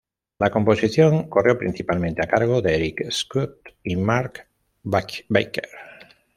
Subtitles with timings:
[0.39, 4.47] La composición corrió principalmente a cargo de Erik Scott y Mark
[4.83, 5.69] Baker.